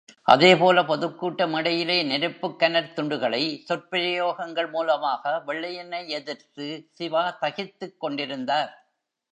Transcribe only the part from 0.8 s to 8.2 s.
பொதுக் கூட்ட மேடையிலே நெருப்புக் கனற்துண்டுகளை சொற்பிரயோகங்கள் மூலமாக வெள்ளையனை எதிர்த்து சிவா தகித்துக்